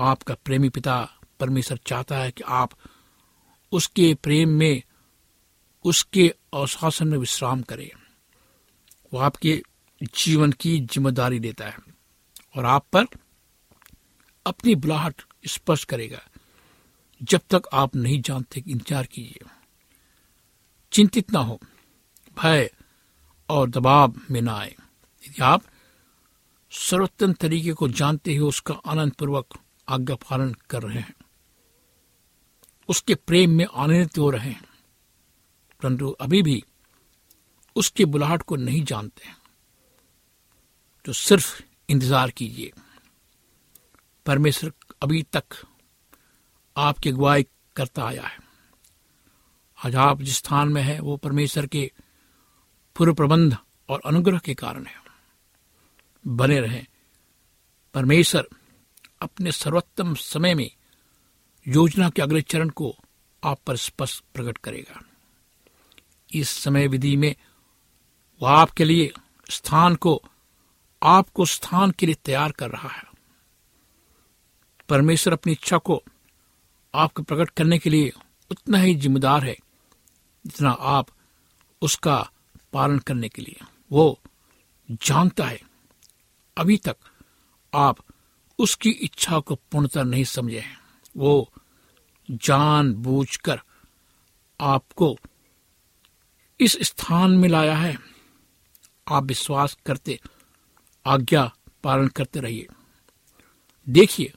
आपका 0.00 0.34
प्रेमी 0.34 0.68
पिता 0.68 0.96
परमेश्वर 1.40 1.78
चाहता 1.86 2.18
है 2.18 2.30
कि 2.30 2.42
आप 2.46 2.70
उसके 3.72 4.14
प्रेम 4.14 4.48
में, 4.48 4.82
उसके 5.84 6.34
अवशासन 6.54 7.08
में 7.08 7.18
विश्राम 7.18 7.62
करें। 7.62 7.90
वो 9.12 9.20
आपके 9.20 9.62
जीवन 10.14 10.52
की 10.52 10.78
ज़िम्मेदारी 10.80 11.38
लेता 11.38 11.66
है 11.66 11.76
और 12.56 12.64
आप 12.64 12.86
पर 12.92 13.06
अपनी 14.46 14.74
बुलाहट 14.74 15.22
स्पष्ट 15.46 15.88
करेगा। 15.88 16.20
जब 17.20 17.40
तक 17.50 17.62
आप 17.72 17.96
नहीं 17.96 18.20
जानते 18.22 18.62
इंतज़ार 18.68 19.06
कीजिए। 19.06 19.48
चिंतित 20.92 21.30
ना 21.32 21.38
हो। 21.38 21.60
भय 22.38 22.70
और 23.48 23.70
दबाव 23.70 24.14
में 24.30 24.40
ना 24.42 24.54
आए। 24.54 24.74
यदि 25.24 25.42
आप 25.42 25.62
सर्वोत्तम 26.72 27.32
तरीके 27.32 27.72
को 27.72 27.88
जानते 27.88 28.34
हुए 28.34 28.48
उसका 28.48 28.74
आनंद 28.86 29.12
पूर्वक 29.12 29.58
आज्ञा 29.88 30.16
पालन 30.16 30.52
कर 30.70 30.82
रहे 30.82 30.98
हैं। 30.98 31.14
उसके 32.88 33.14
प्रेम 33.14 33.50
में 33.50 33.66
आनंदित 33.74 34.18
हो 34.18 34.30
रहे 34.30 34.50
हैं। 34.50 34.64
परंतु 35.82 36.10
अभी 36.10 36.42
भी 36.42 36.62
उसकी 37.76 38.04
बुलाहट 38.04 38.42
को 38.42 38.56
नहीं 38.56 38.84
जानते 38.84 39.22
तो 41.04 41.12
सिर्फ़ 41.12 41.62
इंतज़ार 41.88 42.30
कीजिए। 42.30 42.72
परमेश्वर 44.26 44.72
अभी 45.02 45.22
तक 45.22 45.44
आपकी 46.76 47.10
अगुवाई 47.10 47.46
करता 47.76 48.04
आया 48.04 48.22
है। 48.22 48.38
आज 49.78 49.96
आप 49.96 50.22
जिस 50.22 50.36
स्थान 50.36 50.68
में 50.68 50.82
है, 50.82 50.98
वो 51.00 51.16
परमेश्वर 51.16 51.66
के 51.66 51.90
पूर्व 52.96 53.14
प्रबंध 53.14 53.56
और 53.88 54.02
अनुग्रह 54.06 54.38
के 54.38 54.54
कारण 54.54 54.86
है। 54.86 54.94
बने 56.26 56.60
रहें। 56.60 56.86
परमेश्वर 57.94 58.48
अपने 59.22 59.52
सर्वोत्तम 59.52 60.14
समय 60.14 60.54
में 60.54 60.70
योजना 61.68 62.10
के 62.10 62.22
अगले 62.22 62.42
चरण 62.42 62.68
को 62.68 62.96
आप 63.44 63.60
पर 63.66 63.76
स्पष्ट 63.76 64.24
प्रकट 64.34 64.58
करेगा। 64.58 65.00
इस 66.34 66.48
समय 66.48 66.86
विधि 66.86 67.16
में 67.16 67.36
वह 68.42 68.50
आपके 68.50 68.84
लिए 68.84 69.12
स्थान 69.50 69.94
को, 69.94 70.22
आपको 71.02 71.46
स्थान 71.46 71.90
के 71.90 72.06
लिए 72.06 72.14
तैयार 72.14 72.52
कर 72.52 72.70
रहा 72.70 72.88
है। 72.88 73.04
परमेश्वर 74.88 75.32
अपनी 75.32 75.52
इच्छा 75.52 75.78
को 75.78 76.02
आपको 76.94 77.22
प्रकट 77.22 77.50
करने 77.50 77.78
के 77.78 77.90
लिए 77.90 78.12
उतना 78.50 78.78
ही 78.78 78.94
जिम्मेदार 78.94 79.44
है 79.44 79.56
जितना 80.46 80.70
आप 80.70 81.06
उसका 81.82 82.30
पालन 82.72 82.98
करने 82.98 83.28
के 83.28 83.42
लिए। 83.42 83.64
वो 83.92 84.20
जानता 84.90 85.46
है, 85.46 85.62
अभी 86.56 86.76
तक 86.76 86.96
आप 87.74 87.96
उसकी 88.58 88.90
इच्छा 88.90 89.40
को 89.40 89.54
पूर्णतः 89.54 90.02
नहीं 90.02 90.24
समझे 90.24 90.60
हैं। 90.60 90.80
वो 91.16 91.52
जान 92.30 92.94
बूझकर 92.94 93.60
आपको 94.60 95.18
इस 96.60 96.78
स्थान 96.82 97.30
में 97.30 97.48
लाया 97.48 97.76
है। 97.76 97.98
आप 99.08 99.24
विश्वास 99.24 99.78
करते, 99.86 100.20
आज्ञा 101.06 101.54
पालन 101.84 102.08
करते 102.08 102.40
रहिए। 102.40 102.66
देखिए, 103.88 104.32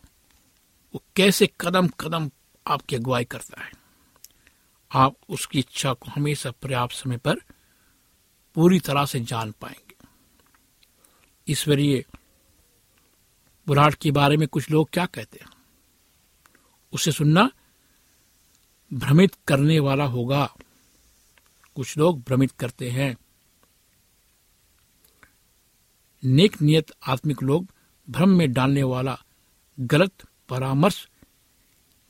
वो 0.95 1.03
कैसे 1.15 1.49
कदम 1.61 1.87
कदम 1.87 2.31
आपकी 2.67 2.95
अगुवाई 2.95 3.25
करता 3.25 3.61
है। 3.61 3.71
आप 4.91 5.15
उसकी 5.29 5.59
इच्छा 5.59 5.93
को 5.93 6.11
हमेशा 6.11 6.51
पर्याप्त 6.51 6.95
समय 6.95 7.17
पर 7.17 7.35
पूरी 8.55 8.79
तरह 8.79 9.05
से 9.05 9.19
जान 9.19 9.51
पाएँगे। 9.51 9.95
ईश्वरीय 11.51 12.05
बुराट 13.67 13.95
के 13.95 14.11
बारे 14.11 14.37
में 14.37 14.47
कुछ 14.47 14.71
लोग 14.71 14.89
क्या 14.93 15.05
कहते 15.05 15.39
हैं? 15.41 15.51
उसे 16.93 17.11
सुनना 17.11 17.51
भ्रमित 18.93 19.35
करने 19.47 19.79
वाला 19.79 20.05
होगा। 20.05 20.55
कुछ 21.75 21.97
लोग 21.97 22.19
भ्रमित 22.19 22.51
करते 22.51 22.89
हैं। 22.91 23.17
नेक 26.23 26.61
नियत 26.61 26.91
आत्मिक 27.07 27.43
लोग 27.43 27.67
भ्रम 28.09 28.29
में 28.29 28.53
डालने 28.53 28.83
वाला 28.83 29.23
गलत 29.79 30.11
परामर्श 30.49 31.09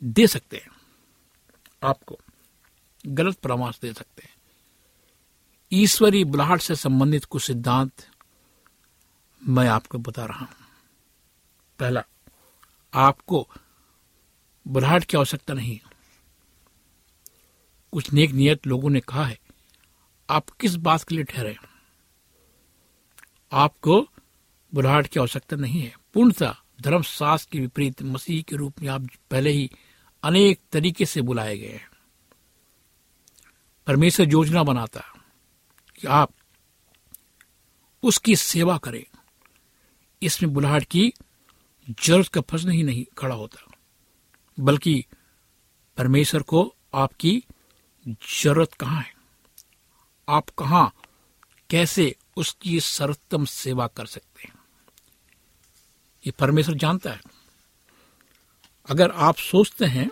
दे 0.04 0.28
सकते 0.28 0.58
हैं। 0.58 0.70
आपको 1.84 2.18
गलत 3.08 3.36
परामर्श 3.36 3.80
दे 3.80 3.94
सकते 3.94 4.24
हैं। 4.25 4.35
ईश्वरी 5.72 6.24
बुलाहट 6.24 6.62
से 6.62 6.76
संबंधित 6.76 7.26
कुछ 7.26 7.44
सिद्धांत 7.44 8.08
मैं 9.48 9.68
आपको 9.68 9.98
बता 9.98 10.26
रहा 10.26 10.40
हूँ। 10.40 10.48
पहला, 11.80 12.04
आपको 12.94 13.48
बुलाहट 14.68 15.04
की 15.04 15.18
आवश्यकता 15.18 15.54
नहीं। 15.54 15.80
कुछ 17.92 18.14
नेक 18.14 18.32
नियत 18.32 18.68
लोगों 18.68 18.90
ने 18.90 19.00
कहा 19.00 19.25
है, 19.25 19.40
आप 20.30 20.50
किस 20.50 20.75
बात 20.75 21.04
के 21.04 21.16
लिए 21.16 21.24
ठहरे? 21.24 21.58
आपको 23.51 24.10
बुलाहट 24.74 25.08
की 25.08 25.20
आवश्यकता 25.20 25.56
नहीं 25.56 25.82
है। 25.82 25.96
पूर्णतः 26.14 26.56
धर्मशास्त्र 26.82 27.50
के 27.51 27.60
विपरीत 27.60 28.01
मसीह 28.04 28.42
के 28.42 28.56
रूप 28.56 28.82
में 28.82 28.90
आप 28.90 29.08
पहले 29.32 29.50
ही 29.50 29.70
अनेक 30.24 30.60
तरीके 30.72 31.06
से 31.06 31.22
बुलाए 31.22 31.58
गए 31.58 31.74
हैं। 31.74 31.90
परमेश्वर 33.88 34.30
योजना 34.30 34.64
बनाता 34.64 35.00
कि 35.96 36.08
आप 36.08 36.34
उसकी 38.03 38.36
सेवा 38.36 38.77
करें। 38.77 39.03
इसमें 40.22 40.53
बुलाहट 40.53 40.84
की 40.84 41.14
ज़रूरत 42.03 42.27
का 42.27 42.42
प्रश्न 42.42 42.70
ही 42.70 42.84
नहीं 42.84 43.05
खड़ा 43.18 43.36
होता, 43.36 43.66
बल्कि 44.58 45.05
परमेश्वर 45.98 46.42
को 46.42 46.75
आपकी 46.96 47.44
ज़रूरत 48.08 48.74
कहाँ 48.74 49.01
है? 49.01 49.14
आप 50.27 50.50
कहा, 50.50 50.92
कैसे 51.70 52.16
उसकी 52.38 52.79
सर्वोत्तम 52.79 53.46
सेवा 53.46 53.88
कर 53.88 54.05
सकते 54.05 54.44
हैं? 54.44 54.53
ये 56.24 56.31
परमेश्वर 56.31 56.75
जानता 56.75 57.12
है। 57.12 57.22
अगर 58.90 59.12
आप 59.12 59.36
सोचते 59.36 59.86
हैं 59.86 60.10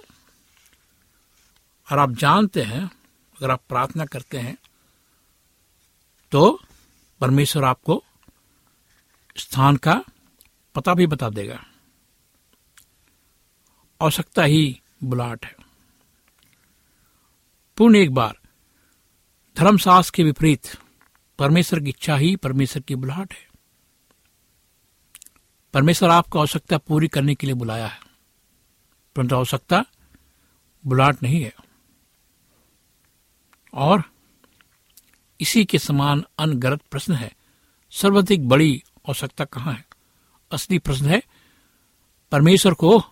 और 1.88 2.00
आप 2.00 2.12
जानते 2.12 2.62
हैं, 2.62 2.84
अगर 3.38 3.52
आप 3.52 3.62
प्रार्थना 3.69 4.06
करते 4.06 4.38
हैं 4.38 4.58
तो 6.34 6.60
परमेश्वर 7.22 7.63
आपको 7.63 8.04
स्थान 9.38 9.76
का 9.78 10.04
पता 10.76 10.93
भी 10.93 11.08
बता 11.08 11.30
देगा। 11.30 11.65
आवश्यकता 14.02 14.43
ही 14.43 14.82
बुलाट 15.04 15.46
है। 15.46 15.56
पुण्य 17.78 18.02
एक 18.02 18.13
बार, 18.13 18.38
धर्मशास्त्र 19.58 20.15
के 20.15 20.24
विपरीत, 20.24 20.62
परमेश्वर 21.39 21.80
की 21.80 21.89
इच्छा 21.89 22.15
ही 22.15 22.36
परमेश्वर 22.36 22.82
की 22.82 22.96
बुलाहट 22.96 23.34
है। 23.34 23.48
परमेश्वर 25.74 26.10
आपको 26.10 26.39
आवश्यकता 26.39 26.78
पूरी 26.78 27.08
करने 27.08 27.36
के 27.36 27.48
लिए 27.48 27.56
बुलाया 27.56 27.88
है, 27.88 28.00
परंतु 29.15 29.36
आवश्यकता 29.36 29.86
बुलाहट 30.86 31.24
नहीं 31.24 31.43
है। 31.43 31.54
और 33.74 34.12
इसी 35.43 35.65
के 35.65 35.79
समान 35.79 36.23
अनगरत 36.39 36.82
प्रश्न 36.91 37.13
है। 37.13 37.32
सर्वाधिक 37.91 38.47
बड़ी 38.49 38.84
आवश्यकता 39.10 39.45
कहाँ 39.45 39.73
है? 39.73 39.86
असली 40.51 40.79
प्रश्न 40.79 41.06
है, 41.06 41.23
परमेश्वर 42.32 42.73
को 42.73 43.03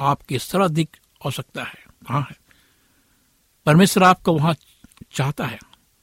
आपकी 0.00 0.38
सर्वाधिक 0.38 0.96
आवश्यकता 1.26 1.62
है 1.62 1.84
कहाँ 2.08 2.26
है। 2.30 2.36
परमेश्वर 3.66 4.02
आपका 4.02 4.32
वहाँ 4.32 4.54
चाहता 5.12 5.46
है, 5.46 5.58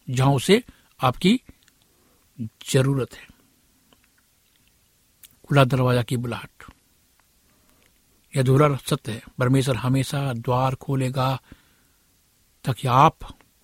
जहाँ 0.09 0.31
उसे 0.33 0.63
आपकी 1.03 1.41
ज़रूरत 2.71 3.13
है। 3.13 3.27
खुला 5.47 5.63
दरवाज़ा 5.63 6.03
की 6.03 6.17
बुलाहट। 6.17 6.63
यह 8.35 8.41
अधूरा 8.41 8.75
सत्य 8.75 9.11
है, 9.11 9.21
परमेश्वर 9.39 9.75
हमेशा 9.75 10.33
द्वार 10.33 10.75
खोलेगा, 10.75 11.41
ताकि 12.65 12.87
आप 12.87 13.17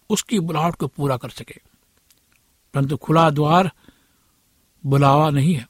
उसकी 0.10 0.40
बुलाहट 0.40 0.76
को 0.76 0.88
पूरा 0.88 1.18
कर 1.18 1.30
सके। 1.30 1.65
परंतु 2.76 2.98
खुला 2.98 3.30
द्वार 3.30 3.72
बुलावा 4.86 5.30
नहीं 5.30 5.54
है, 5.54 5.68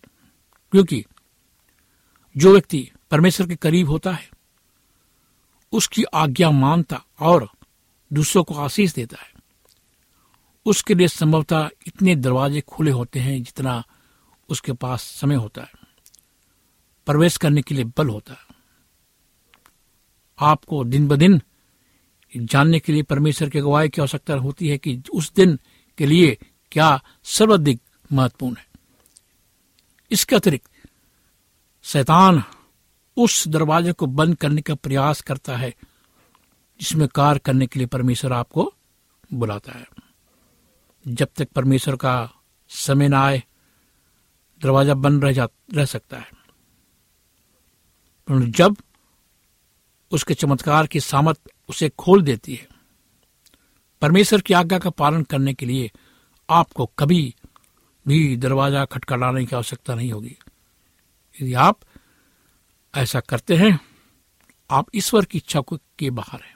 क्योंकि 0.71 1.05
जो 2.37 2.51
व्यक्ति 2.51 2.91
परमेश्वर 3.11 3.47
के 3.47 3.55
करीब 3.55 3.89
होता 3.89 4.11
है, 4.11 4.29
उसकी 5.71 6.03
आज्ञा 6.03 6.51
मानता 6.51 7.03
और 7.19 7.49
दूसरों 8.13 8.43
को 8.43 8.53
आशीष 8.53 8.93
देता 8.93 9.21
है। 9.21 9.33
उसके 10.65 10.93
लिए 10.95 11.07
संभवतः 11.07 11.69
इतने 11.87 12.15
दरवाजे 12.15 12.61
खुले 12.61 12.91
होते 12.91 13.19
हैं 13.19 13.43
जितना 13.43 13.83
उसके 14.49 14.73
पास 14.73 15.01
समय 15.03 15.35
होता 15.35 15.61
है। 15.61 15.71
प्रवेश 17.05 17.37
करने 17.37 17.61
के 17.61 17.75
लिए 17.75 17.83
बल 17.83 18.09
होता 18.09 18.33
है। 18.33 18.55
आपको 20.39 20.83
दिन 20.83 21.07
ब 21.07 21.15
दिन 21.15 21.41
जानने 22.37 22.79
के 22.79 22.93
लिए 22.93 23.03
परमेश्वर 23.03 23.49
की 23.49 23.59
अगुवाई 23.59 23.89
की 23.89 24.01
आवश्यकता 24.01 24.33
होती 24.33 24.67
है 24.67 24.77
कि 24.77 25.01
उस 25.13 25.33
दिन 25.33 25.59
के 25.97 26.05
लिए 26.05 26.37
क्या 26.75 27.03
सर्वाधिक 27.23 27.81
महत्वपूर्ण 28.11 28.55
है? 28.57 28.67
इसके 30.11 30.35
अतिरिक्त, 30.35 30.71
शैतान 31.83 32.43
उस 33.17 33.47
दरवाजे 33.47 33.91
को 33.91 34.05
बंद 34.05 34.35
करने 34.35 34.61
का 34.61 34.75
प्रयास 34.75 35.21
करता 35.21 35.57
है, 35.57 35.75
जिसमें 36.79 37.07
कार्य 37.07 37.39
करने 37.39 37.67
के 37.67 37.79
लिए 37.79 37.87
परमेश्वर 37.87 38.33
आपको 38.33 38.73
बुलाता 39.33 39.71
है। 39.71 39.87
जब 41.07 41.27
तक 41.35 41.49
परमेश्वर 41.49 41.95
का 41.95 42.31
समय 42.69 43.07
ना 43.07 43.21
आए, 43.21 43.43
दरवाज़ा 44.61 44.93
बंद 44.93 45.25
रह 45.25 45.31
जा, 45.31 45.47
रह 45.73 45.85
सकता 45.85 46.17
है। 46.17 46.31
जब 48.31 48.77
उसके 50.11 50.33
चमत्कार 50.33 50.87
की 50.87 50.99
सामत 50.99 51.39
उसे 51.69 51.89
खोल 51.89 52.21
देती 52.21 52.55
है, 52.55 52.67
परमेश्वर 54.01 54.41
की 54.41 54.53
आज्ञा 54.53 54.79
का 54.79 54.89
पालन 54.89 55.23
करने 55.23 55.53
के 55.53 55.65
लिए 55.65 55.91
आपको 56.49 56.85
कभी 56.85 57.35
भी 58.07 58.37
दरवाज़ा 58.37 58.85
खटखटाने 58.85 59.45
की 59.45 59.55
आवश्यकता 59.55 59.95
नहीं 59.95 60.11
होगी। 60.11 60.37
यदि 61.41 61.53
आप 61.53 61.79
ऐसा 62.95 63.19
करते 63.19 63.55
हैं, 63.55 63.79
आप 64.71 64.85
ईश्वर 64.95 65.25
की 65.25 65.37
इच्छा 65.37 65.61
को 65.61 65.79
बाहर 66.03 66.41
हैं। 66.41 66.55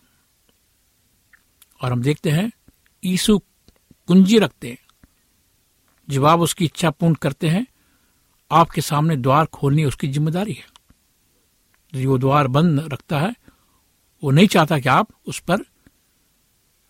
और 1.82 1.92
हम 1.92 2.02
देखते 2.02 2.30
हैं 2.30 2.52
यीशु 3.06 3.40
कुंजी 4.08 4.40
रखते 4.40 4.70
हैं। 4.70 4.78
जब 6.10 6.26
आप 6.26 6.40
उसकी 6.40 6.66
इच्छा 6.66 6.90
पूर्ण 6.90 7.14
करते 7.14 7.50
हैं, 7.50 7.68
आपके 8.52 8.82
सामने 8.82 9.16
द्वार 9.16 9.46
खोलनी 9.46 9.86
उसकी 9.86 10.08
ज़िम्मेदारी 10.08 10.54
है। 10.54 10.66
जो 11.94 12.10
वो 12.10 12.18
द्वार 12.18 12.48
बंद 12.48 12.94
रखता 12.94 13.20
है, 13.20 13.36
वो 14.24 14.32
नहीं 14.32 14.48
चाहता 14.48 14.80
कि 14.80 14.90
आप 14.90 15.08
उस 15.26 15.40
पर, 15.40 15.58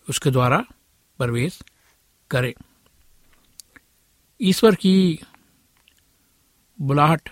उसके 0.09 0.31
द्वारा 0.31 0.65
प्रवेश 1.17 1.61
करें। 2.29 2.53
ईश्वर 4.41 4.75
की 4.75 5.19
बुलाहट 6.81 7.29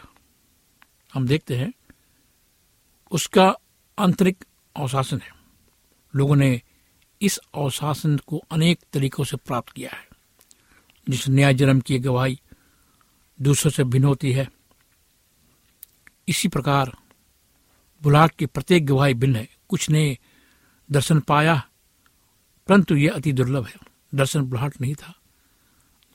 हम 1.13 1.27
देखते 1.27 1.57
हैं, 1.57 1.73
उसका 3.11 3.55
आंतरिक 3.99 4.45
अवशासन 4.75 5.19
है। 5.19 5.29
लोगों 6.15 6.35
ने 6.35 6.61
इस 7.21 7.37
अवशासन 7.37 8.17
को 8.17 8.41
अनेक 8.51 8.79
तरीकों 8.93 9.23
से 9.23 9.37
प्राप्त 9.37 9.71
किया 9.71 9.91
है। 9.95 10.07
जिस 11.09 11.29
न्याय 11.29 11.53
जन्म 11.53 11.79
की 11.79 11.99
गवाही 11.99 12.41
दूसरों 13.41 13.71
से 13.71 13.83
भिन्न 13.83 14.05
होती 14.05 14.31
है, 14.31 14.51
इसी 16.27 16.47
प्रकार 16.47 16.97
बुलाहट 18.03 18.31
की 18.31 18.45
प्रत्येक 18.45 18.85
गवाही 18.85 19.13
भिन्न 19.13 19.35
है। 19.35 19.49
कुछ 19.69 19.89
ने 19.89 20.17
दर्शन 20.91 21.19
पाया, 21.19 21.67
परंतु 22.67 22.95
यह 22.95 23.13
अति 23.13 23.33
दुर्लभ 23.33 23.65
है। 23.65 23.75
दर्शन 24.15 24.41
बुलाहट 24.41 24.81
नहीं 24.81 24.95
था। 24.95 25.16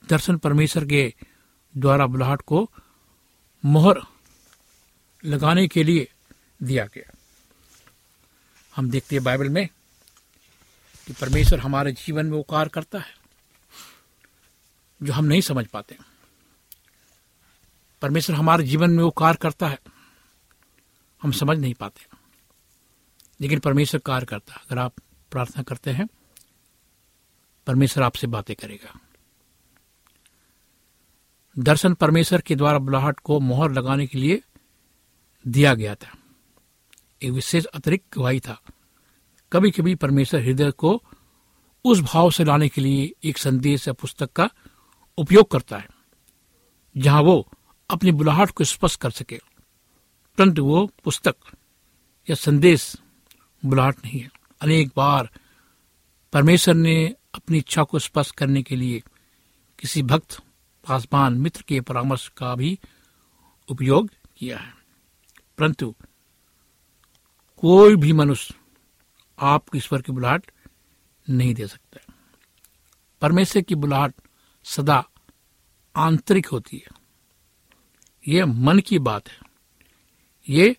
दर्शन 0.08 0.36
परमेश्वर 0.36 0.84
के 0.84 1.14
द्वारा 1.76 2.06
बुलाहट 2.06 2.42
को 2.42 2.70
मोहर 3.64 4.00
लगाने 5.24 5.68
के 5.68 5.84
लिए 5.84 6.12
दिया 6.62 6.86
गया। 6.86 7.18
हम 8.76 8.90
देखते 8.90 9.16
हैं 9.16 9.24
बाइबल 9.24 9.48
में 9.48 9.68
कि 11.06 11.12
परमेश्वर 11.12 11.60
हमारे 11.60 11.92
जीवन 11.92 12.26
में 12.26 12.32
वो 12.32 12.46
करता 12.68 12.98
है, 12.98 13.14
जो 15.02 15.12
हम 15.12 15.24
नहीं 15.24 15.40
समझ 15.40 15.66
पाते। 15.66 15.98
परमेश्वर 18.02 18.36
हमारे 18.36 18.64
जीवन 18.64 18.90
में 18.90 19.04
वो 19.04 19.10
करता 19.10 19.68
है, 19.68 19.78
हम 21.22 21.32
समझ 21.32 21.58
नहीं 21.58 21.74
पाते। 21.74 22.06
लेकिन 23.40 23.58
परमेश्वर 23.58 24.00
कार्य 24.00 24.26
करता 24.26 24.54
है। 24.54 24.60
अगर 24.60 24.78
आप 24.78 24.94
प्रार्थना 25.30 25.62
करते 25.62 25.90
हैं, 25.90 26.08
परमेश्वर 27.66 28.04
आपसे 28.04 28.26
बातें 28.26 28.56
करेगा। 28.56 29.00
दर्शन 31.58 31.94
परमेश्वर 31.94 32.40
के 32.40 32.56
द्वारा 32.56 32.78
बुलाहट 32.78 33.20
को 33.20 33.40
मोहर 33.40 33.72
लगाने 33.72 34.06
के 34.06 34.18
लिए 34.18 34.42
दिया 35.48 35.74
गया 35.74 35.94
था। 35.94 36.12
एक 37.22 37.30
विशेष 37.30 37.64
अतिरिक्त 37.64 38.18
गवाही 38.18 38.40
था। 38.40 38.60
कभी 39.52 39.70
कभी 39.70 39.94
परमेश्वर 39.94 40.40
हृदय 40.40 40.70
को 40.70 41.02
उस 41.84 42.00
भाव 42.00 42.30
से 42.30 42.44
लाने 42.44 42.68
के 42.68 42.80
लिए 42.80 43.12
एक 43.24 43.38
संदेश 43.38 43.88
या 43.88 43.94
पुस्तक 43.94 44.32
का 44.32 44.50
उपयोग 45.18 45.50
करता 45.50 45.78
है, 45.78 45.88
जहाँ 46.96 47.22
वो 47.22 47.48
अपनी 47.90 48.12
बुलाहट 48.12 48.50
को 48.50 48.64
स्पष्ट 48.64 49.00
कर 49.00 49.10
सके। 49.10 49.40
परंतु 50.38 50.64
वो 50.64 50.86
पुस्तक 51.04 51.36
या 52.30 52.34
संदेश 52.34 52.96
बुलाहट 53.64 53.96
नहीं 54.04 54.20
है। 54.20 54.30
अनेक 54.60 54.92
बार 54.96 55.30
परमेश्वर 56.32 56.74
ने 56.74 57.14
अपनी 57.34 57.58
इच्छा 57.58 57.82
को 57.82 57.98
स्पष्ट 57.98 58.34
करने 58.34 58.62
के 58.62 58.76
लिए 58.76 59.02
किसी 59.78 60.02
भक्त 60.02 60.42
पासवान 60.88 61.34
मित्र 61.34 61.62
के 61.62 61.80
परामर्श 61.80 62.32
का 62.36 62.54
भी 62.54 62.78
उपयोग 63.68 64.10
किया 64.36 64.58
है। 64.58 64.74
परंतु 65.58 65.94
कोई 67.56 67.96
भी 67.96 68.12
मनुष्य 68.12 68.54
आपको 69.38 69.78
ईश्वर 69.78 70.02
की 70.02 70.12
बुलाहट 70.12 70.50
नहीं 71.30 71.54
दे 71.54 71.66
सकता। 71.66 72.14
परमेश्वर 73.20 73.62
की 73.62 73.74
बुलाहट 73.74 74.14
सदा 74.64 75.04
आंतरिक 75.96 76.46
होती 76.46 76.76
है। 76.76 77.02
यह 78.28 78.46
मन 78.46 78.78
की 78.78 78.98
बात 78.98 79.28
है। 79.28 79.40
ये 80.48 80.76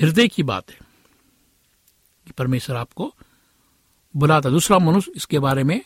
हृदय 0.00 0.28
की 0.28 0.42
बात 0.42 0.70
है 0.70 0.78
कि 2.26 2.30
परमेश्वर 2.30 2.76
आपको 2.76 3.14
बुलाता 4.16 4.50
दूसरा 4.50 4.78
मनुष्य 4.78 5.12
इसके 5.16 5.38
बारे 5.38 5.64
में 5.64 5.84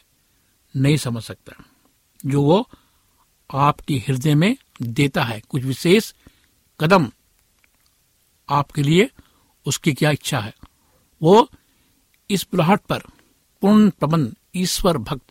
नहीं 0.76 0.96
समझ 0.96 1.22
सकता। 1.22 1.64
जो 2.26 2.42
वो 2.42 2.70
आपके 3.54 3.94
हृदय 3.94 4.34
में 4.34 4.56
देता 4.82 5.24
है। 5.24 5.40
कुछ 5.40 5.62
विशेष 5.62 6.14
कदम 6.80 7.12
आपके 8.48 8.82
लिए 8.82 9.10
उसकी 9.66 9.92
क्या 9.92 10.10
इच्छा 10.10 10.40
है? 10.40 10.54
वो 11.22 11.50
इस 12.30 12.46
बुलाहट 12.50 12.80
पर 12.80 12.98
पूर्ण 13.60 13.90
प्रबंध, 13.90 14.36
ईश्वर 14.56 14.98
भक्त, 14.98 15.26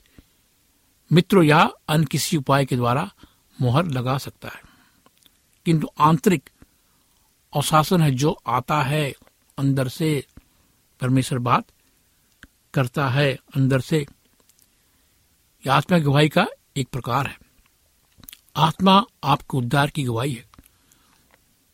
मित्रों 1.11 1.43
या 1.43 1.69
अन्य 1.89 2.05
किसी 2.05 2.37
उपाय 2.37 2.65
के 2.65 2.75
द्वारा 2.75 3.11
मोहर 3.61 3.85
लगा 3.85 4.17
सकता 4.17 4.47
है। 4.47 4.61
किंतु 5.65 5.87
आंतरिक 5.99 6.49
अवशासन 7.55 8.01
है 8.01 8.11
जो 8.11 8.41
आता 8.47 8.81
है 8.81 9.13
अंदर 9.57 9.87
से, 9.87 10.25
परमेश्वर 11.01 11.39
बात 11.39 11.65
करता 12.73 13.09
है 13.09 13.39
अंदर 13.55 13.79
से। 13.79 14.05
आत्मा 15.71 15.97
गवाही 15.97 16.29
का 16.29 16.47
एक 16.77 16.87
प्रकार 16.87 17.27
है। 17.27 17.37
आत्मा 18.55 19.05
आपके 19.23 19.57
उद्धार 19.57 19.89
की 19.89 20.03
गवाही 20.03 20.33
है। 20.33 20.45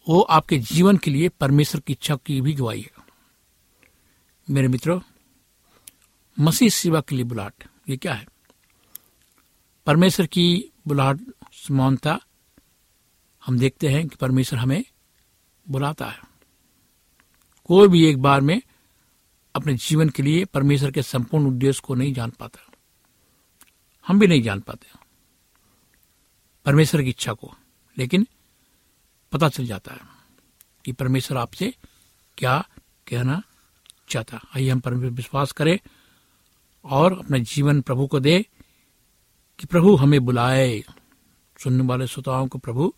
वो 0.09 0.21
आपके 0.21 0.59
जीवन 0.59 0.97
के 0.97 1.11
लिए 1.11 1.29
परमेश्वर 1.29 1.81
की 1.81 1.93
इच्छा 1.93 2.15
की 2.15 2.41
भी 2.41 2.53
गवाही 2.53 2.81
है। 2.81 2.91
मेरे 4.49 4.67
मित्रों, 4.67 5.01
मसीह 6.39 6.69
सेवा 6.69 7.01
के 7.01 7.15
लिए 7.15 7.25
बुलाहट, 7.25 7.53
ये 7.89 7.97
क्या 7.97 8.13
है? 8.13 8.27
परमेश्वर 9.85 10.25
की 10.25 10.71
बुलाहट, 10.87 11.19
समानता, 11.53 12.19
हम 13.45 13.59
देखते 13.59 13.87
हैं 13.87 14.07
कि 14.07 14.15
परमेश्वर 14.15 14.59
हमें 14.59 14.83
बुलाता 15.69 16.05
है। 16.05 16.19
कोई 17.65 17.87
भी 17.87 18.05
एक 18.05 18.21
बार 18.21 18.41
में 18.41 18.61
अपने 19.55 19.73
जीवन 19.73 20.09
के 20.09 20.23
लिए 20.23 20.45
परमेश्वर 20.45 20.91
के 20.91 21.03
संपूर्ण 21.03 21.47
उद्देश्य 21.47 21.81
को 21.85 21.95
नहीं 21.95 22.13
जान 22.13 22.29
पाता। 22.29 22.70
हम 24.07 24.19
भी 24.19 24.27
नहीं 24.27 24.41
जान 24.41 24.59
पाते 24.59 24.87
परमेश्वर 26.65 27.03
की 27.03 27.09
इच्छा 27.09 27.33
को। 27.33 27.55
लेकिन 27.97 28.27
पता 29.31 29.49
चल 29.49 29.65
जाता 29.65 29.93
है 29.93 29.99
कि 30.85 30.91
परमेश्वर 30.91 31.37
आपसे 31.37 31.75
क्या 32.37 32.67
कहना 33.07 33.43
चाहता 34.09 34.37
आइए 34.55 34.69
हम 34.69 34.79
परमेश्वर 34.79 35.09
विश्वास 35.09 35.51
करें 35.51 35.79
और 36.85 37.19
अपना 37.19 37.37
जीवन 37.37 37.81
प्रभु 37.81 38.07
को 38.07 38.19
दे 38.19 38.45
कि 39.59 39.65
प्रभु 39.65 39.95
हमें 39.95 40.25
बुलाए। 40.25 40.83
सुनने 41.63 41.83
वाले 41.83 42.07
श्रोताओं 42.07 42.47
को 42.47 42.57
प्रभु 42.57 42.93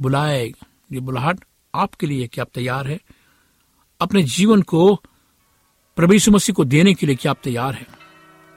बुलाए। 0.00 0.46
ये 0.92 1.00
बुलाहट 1.00 1.44
आपके 1.74 2.06
लिए 2.06 2.26
क्या 2.26 2.42
आप 2.42 2.50
तैयार 2.54 2.88
है? 2.88 3.00
अपने 4.00 4.22
जीवन 4.22 4.62
को 4.62 4.96
प्रभु 5.96 6.12
यीशु 6.12 6.30
मसीह 6.30 6.54
को 6.54 6.64
देने 6.64 6.94
के 6.94 7.06
लिए 7.06 7.16
क्या 7.16 7.32
आप 7.32 7.40
तैयार 7.44 7.74
हैं? 7.74 7.86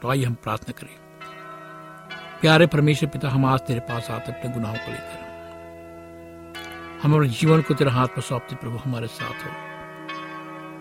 तो 0.02 0.08
आइए 0.08 0.24
हम 0.24 0.34
प्रार्थना 0.34 0.72
करें। 0.72 1.09
प्यारे 2.42 2.68
परमेश्वर 2.68 3.10
पिता, 3.10 3.30
हम 3.30 3.46
आज 3.46 3.60
तेरे 3.60 3.80
पास 3.80 4.12
आते 4.12 4.32
अपने 4.32 4.52
गुनाहों 4.52 4.76
को 4.76 4.92
लेकर। 4.92 5.30
हमारे 7.04 7.28
जीवन 7.28 7.62
को 7.62 7.74
तेरे 7.74 7.92
हाथ 7.92 8.08
में 8.08 8.22
सौंपते 8.22 8.56
प्रभु, 8.56 8.78
हमारे 8.78 9.08
साथ 9.08 9.34
हो। 9.34 9.52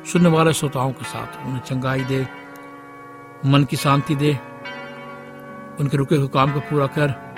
सुनने 0.04 0.28
वाले 0.28 0.52
श्रोताओं 0.52 0.92
के 0.92 1.04
साथ 1.04 1.26
हो। 1.26 1.46
उन्हें 1.46 1.60
चंगाई 1.60 2.04
दे, 2.04 2.28
मन 3.46 3.64
की 3.64 3.76
शांति 3.76 4.14
दे, 4.14 4.38
उनके 5.80 5.96
रुके 5.96 6.14
हुए 6.14 6.28
काम 6.28 6.52
को 6.52 6.60
पूरा 6.60 6.86
कर, 6.86 7.34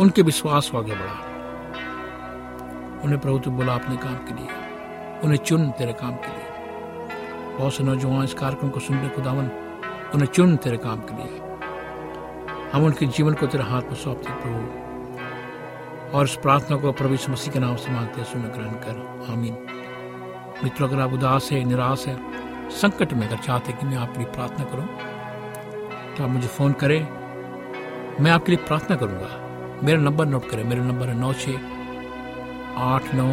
उनके 0.00 0.22
विश्वास 0.22 0.70
को 0.70 0.78
आगे 0.78 0.94
बढ़ा। 0.94 1.20
उन्हें 3.04 3.18
प्रभु, 3.18 3.38
तू 3.38 3.50
बोला 3.50 3.74
अपने 3.74 3.96
काम 3.96 4.16
के 4.16 4.34
लिए, 4.34 4.48
उन्हें 5.20 5.38
चुन 5.38 5.70
तेरे 5.70 5.92
काम 5.92 6.12
के 6.12 6.28
लिए। 6.28 6.46
बहुत 7.58 7.74
से 7.74 7.84
नौजवान 7.84 8.24
इस 8.24 8.34
कार्यक्रम 8.34 8.70
को 8.70 8.80
सुनने 8.80 9.08
को 9.08 9.22
दामन, 9.22 9.46
उन्हें 10.14 10.28
चुन 10.28 10.56
तेरे 10.56 10.76
काम 10.76 11.00
के 11.00 11.16
लिए। 11.16 11.43
हम 12.74 12.84
उनके 12.84 13.06
जीवन 13.06 13.34
को 13.34 13.46
तेरे 13.46 13.64
हाथ 13.64 13.82
में 13.82 13.94
सौंपते 13.94 14.30
प्रभु। 14.32 16.16
और 16.16 16.24
इस 16.24 16.34
प्रार्थना 16.36 16.76
को 16.76 16.92
प्रभु 16.92 17.14
मसीह 17.30 17.52
के 17.52 17.58
नाम 17.58 17.76
से 17.76 17.90
मांगते 17.90 18.20
हैं 18.20 18.26
सुन 18.28 18.42
ग्रहण 18.44 18.72
कर। 18.84 18.96
आमीन। 19.32 19.54
मित्रों, 20.64 20.88
अगर 20.88 21.00
आप 21.00 21.12
उदास 21.12 21.48
है, 21.52 21.62
निराश 21.64 22.06
है, 22.06 22.16
संकट 22.70 23.12
में 23.12 23.26
अगर 23.28 23.36
चाहते 23.36 23.72
कि 23.72 23.86
मैं 23.86 23.96
आपके 23.96 24.18
लिए 24.18 24.32
प्रार्थना 24.32 24.64
करूँ 24.64 24.86
तो 26.16 26.24
आप 26.24 26.30
मुझे 26.30 26.48
फ़ोन 26.48 26.72
करें। 26.72 27.00
मैं 28.20 28.30
आपके 28.30 28.52
लिए 28.52 28.64
प्रार्थना 28.66 28.96
करूँगा। 28.96 29.80
मेरा 29.82 30.00
नंबर 30.00 30.26
नोट 30.26 30.48
करें। 30.50 30.64
मेरा 30.64 30.84
नंबर 30.84 31.08
है 31.08 31.14
नौ 31.14 31.32
छ 31.32 31.48
आठ 32.78 33.14
नौ 33.14 33.28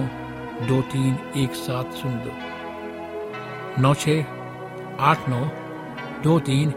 दो 0.68 0.82
तीन 0.82 1.18
एक 1.38 1.56
सात 1.56 1.94
शून्य 1.94 2.24
दो। 2.26 3.82
नौ 3.82 3.94
छ 3.94 4.24
आठ 5.00 5.30
नौ 5.30 5.42
दो 6.24 6.40
तीन 6.40 6.74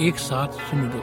एक 0.00 0.18
सात 0.20 0.52
शून्य 0.70 0.88
दो। 0.88 1.02